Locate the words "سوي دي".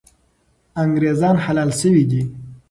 1.81-2.21